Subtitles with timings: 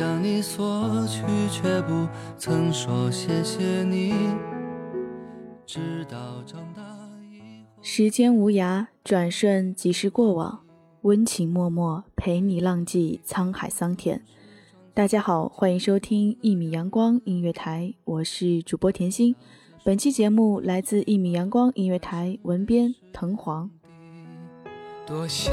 [0.00, 1.20] 向你索取，
[1.50, 4.14] 却不曾说谢谢你。
[5.66, 6.82] 直到长大
[7.30, 7.82] 以后。
[7.82, 10.60] 时间无涯，转瞬即是过往。
[11.02, 14.22] 温情脉脉，陪你浪迹沧海桑田。
[14.94, 19.36] 大家好，欢迎收听一米阳光音乐台，我是主播甜心。
[19.84, 23.70] 本期节目来自一米阳光音乐台文编藤黄。
[25.06, 25.52] 多想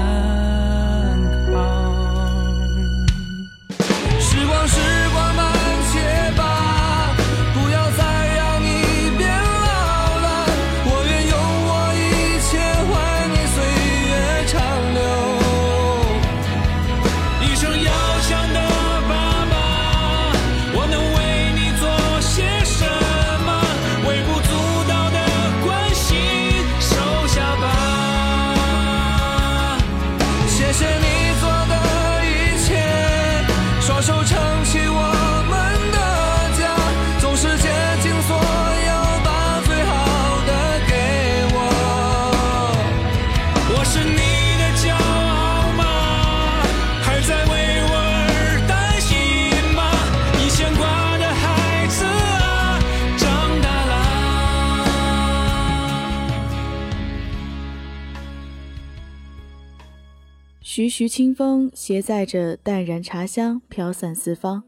[60.81, 64.63] 徐徐清风携载着淡然茶香飘散四方，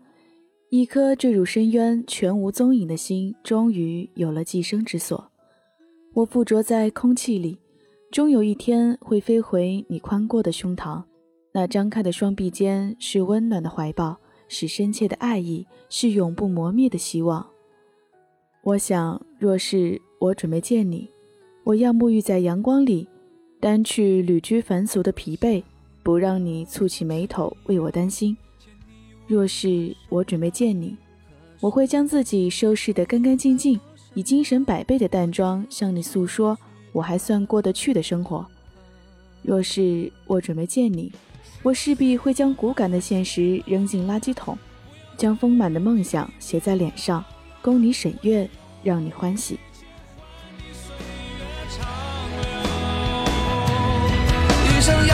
[0.70, 5.32] 一颗坠入深渊全无踪影的心，终于有了寄生之所。
[6.14, 7.58] 我附着在空气里，
[8.12, 11.02] 终有一天会飞回你宽阔的胸膛。
[11.52, 14.16] 那张开的双臂间是温暖的怀抱，
[14.48, 17.44] 是深切的爱意，是永不磨灭的希望。
[18.62, 21.10] 我想，若是我准备见你，
[21.64, 23.08] 我要沐浴在阳光里，
[23.60, 25.64] 掸去旅居凡俗的疲惫。
[26.04, 28.36] 不让你蹙起眉头为我担心。
[29.26, 30.96] 若是我准备见你，
[31.62, 33.80] 我会将自己收拾得干干净净，
[34.14, 36.58] 以精神百倍的淡妆向你诉说
[36.92, 38.46] 我还算过得去的生活。
[39.42, 41.12] 若是我准备见你，
[41.64, 44.58] 我势必会将骨感的现实扔进垃圾桶，
[45.18, 47.24] 将丰满的梦想写在脸上，
[47.62, 48.50] 供你审阅，
[48.84, 49.58] 让你欢喜。
[54.66, 55.08] 一声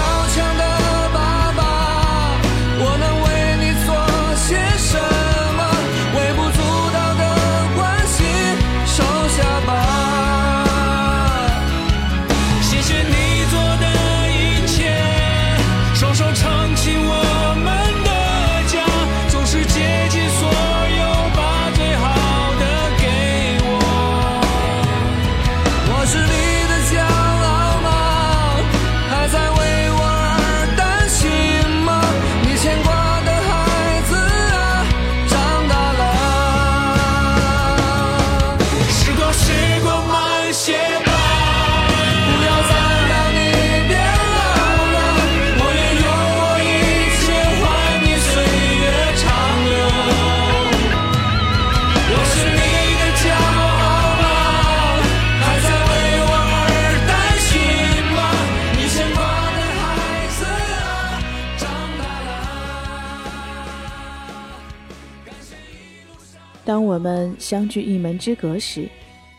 [66.70, 68.88] 当我们相距一门之隔时，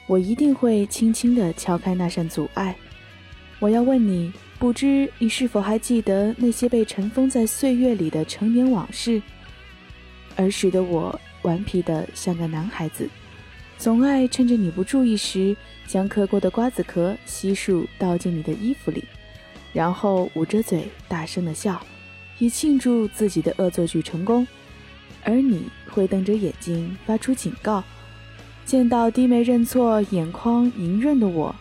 [0.09, 2.75] 我一定会轻轻地敲开那扇阻碍。
[3.61, 9.23] 我要问你，不知你是否还记得那些被尘封在岁月里的成年往事？
[10.35, 13.09] 儿时的我，顽皮的像个男孩子，
[13.79, 15.56] 总爱趁着你不注意时，
[15.87, 19.05] 将嗑过的瓜子壳悉数倒进你的衣服里，
[19.73, 21.81] 然后捂着嘴大声地笑，
[22.41, 24.44] 以庆祝自己的恶作剧成功。
[25.25, 27.83] 而你会瞪着眼睛发出警告，
[28.65, 31.55] 见到低眉认错、眼眶莹润的我，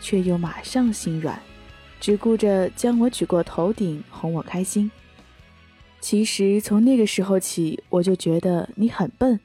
[0.00, 1.40] 却又马上心软，
[2.00, 4.90] 只顾着将我举过头顶哄我开心。
[6.00, 9.40] 其实从那个时候起，我就觉得你很笨，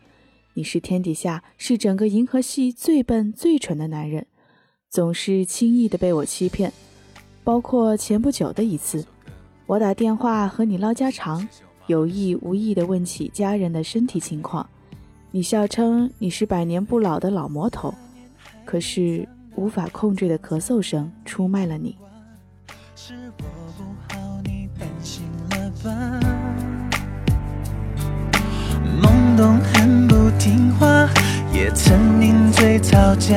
[0.54, 4.28] 你是天底下是整个银河系最笨最蠢的男人，
[4.90, 6.72] 总是轻易的被我欺骗。
[7.44, 9.06] 包括前不久的一次，
[9.66, 11.48] 我打电话和你唠家常，
[11.92, 14.66] 有意无意的问起家人的身体情况，
[15.30, 17.94] 你笑称你是百年不老的老魔头，
[18.64, 21.98] 可是无法控制的咳嗽声出卖了你。
[22.96, 23.44] 是我
[23.78, 25.92] 不好，你担心了吧？
[29.02, 31.10] 懵懂很不听话，
[31.54, 33.36] 也曾拧嘴吵架，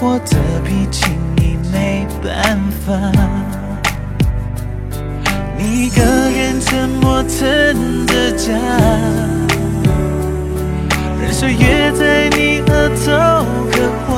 [0.00, 3.43] 我的脾气你没办法。
[5.84, 8.54] 一个人沉默撑着家，
[11.20, 14.14] 任岁月在你额头刻画。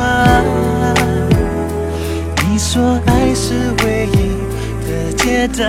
[2.47, 4.39] 你说爱是唯一
[4.87, 5.67] 的解答，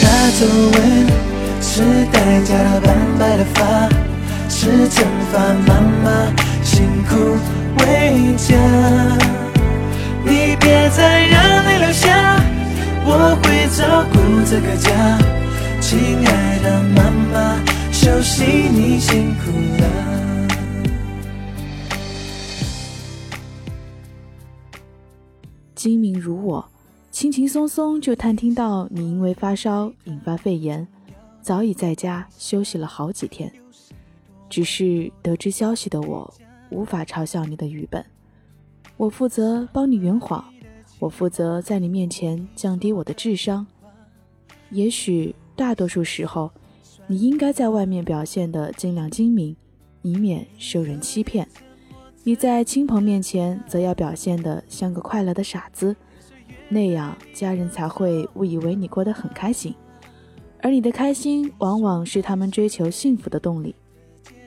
[0.00, 1.06] 那皱纹。
[1.60, 3.90] 是代价斑白的发，
[4.48, 6.32] 是惩罚妈妈
[6.62, 7.36] 辛苦
[7.80, 8.56] 为家。
[10.24, 11.55] 你别再让，
[13.76, 15.18] 照顾这个家。
[15.82, 17.62] 亲爱的妈妈，
[17.92, 19.50] 休息你辛苦
[19.82, 20.48] 了。
[25.74, 26.66] 精明如我，
[27.10, 30.88] 轻轻松松就探听到你因为发烧引发肺炎。
[31.42, 33.52] 早已在家休息了好几天，
[34.48, 36.32] 只是得知消息的我
[36.70, 38.02] 无法嘲笑你的愚笨。
[38.96, 40.42] 我负责帮你圆谎，
[40.98, 43.66] 我负责在你面前降低我的智商。
[44.70, 46.50] 也许大多数时候，
[47.06, 49.54] 你应该在外面表现得尽量精明，
[50.02, 51.46] 以免受人欺骗；
[52.24, 55.94] 你在亲朋面前则要表现得像个快乐的傻子，
[56.68, 59.74] 那样家人才会误以为你过得很开心。
[60.62, 63.74] 而你的开心，往往是他们追求幸福的动力。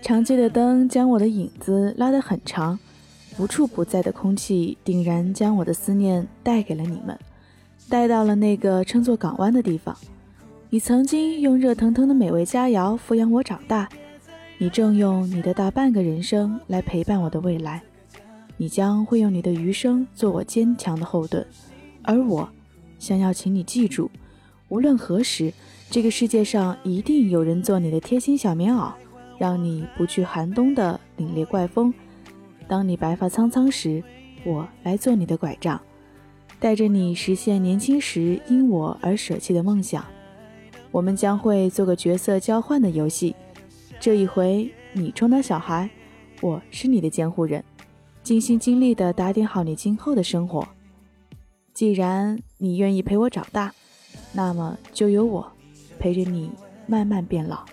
[0.02, 2.78] 长街的灯将我的影子拉得很长，
[3.38, 7.18] 无处不在的空气定然将我的思念带给了你们，
[7.88, 9.96] 带到了那个称作港湾的地方。
[10.70, 13.88] 你曾经用热腾腾的美味佳肴抚养我长大，
[14.58, 17.82] 你正用你的大半个人生来陪伴我的未来。
[18.58, 21.46] 你将会用你的余生做我坚强的后盾，
[22.04, 22.50] 而我，
[23.00, 24.12] 想要请你记住，
[24.68, 25.54] 无论何时。
[25.92, 28.92] 这个世界上一定有人做你的贴心小棉袄，
[29.40, 31.92] 让你不惧寒冬的凛冽怪风。
[32.70, 34.04] 当你白发苍苍时，
[34.46, 35.82] 我来做你的拐杖，
[36.60, 40.06] 带着你实现年轻时因我而舍弃的梦想。
[40.92, 43.36] 我们将会做个角色交换的游戏，
[44.00, 45.90] 这一回你充当小孩，
[46.42, 47.64] 我是你的监护人，
[48.22, 50.68] 尽心尽力地打点好你今后的生活。
[51.74, 53.74] 既然你愿意陪我长大，
[54.32, 55.52] 那么就由我。
[55.98, 56.52] 陪着你
[56.86, 57.66] 慢慢变老。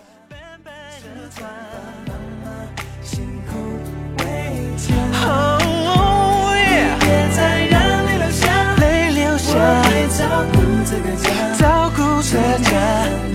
[12.29, 12.71] 这个家。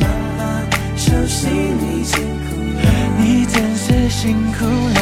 [0.01, 0.07] 妈
[0.37, 2.83] 妈，休息你辛苦了，
[3.19, 5.01] 你真是辛苦了。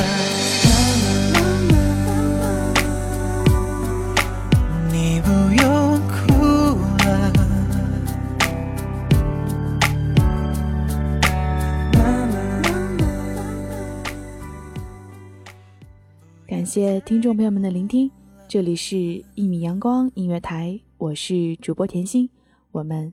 [16.47, 18.09] 感谢听众朋友们的聆听，
[18.47, 18.95] 这里是
[19.35, 22.31] 《一米阳光音乐台》，我是主播甜心，
[22.71, 23.13] 我们